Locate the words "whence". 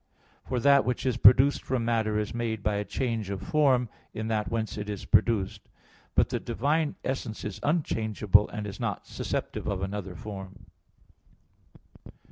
4.49-4.75